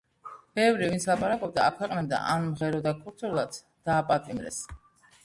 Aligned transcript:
ბევრი, 0.59 0.85
ვინც 0.93 1.03
ლაპარაკობდა, 1.09 1.65
აქვეყნებდა, 1.71 2.21
ან 2.37 2.47
მღეროდა 2.53 2.95
ქურთულად, 3.03 3.61
დააპატიმრეს. 3.91 4.59